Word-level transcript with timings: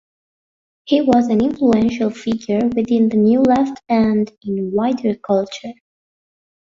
He 0.85 0.99
was 1.01 1.27
an 1.27 1.43
influential 1.43 2.09
figure 2.09 2.67
within 2.75 3.09
the 3.09 3.17
New 3.17 3.41
Left 3.43 3.83
and 3.87 4.31
in 4.41 4.71
wider 4.71 5.13
culture. 5.13 5.73